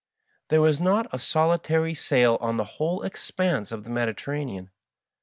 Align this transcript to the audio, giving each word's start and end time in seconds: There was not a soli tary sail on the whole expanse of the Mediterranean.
There 0.49 0.61
was 0.61 0.79
not 0.79 1.07
a 1.13 1.19
soli 1.19 1.59
tary 1.59 1.93
sail 1.93 2.39
on 2.41 2.57
the 2.57 2.63
whole 2.63 3.03
expanse 3.03 3.71
of 3.71 3.83
the 3.83 3.91
Mediterranean. 3.91 4.71